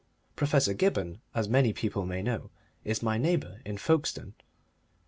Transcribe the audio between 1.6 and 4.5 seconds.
people know, is my neighbour in Folkestone.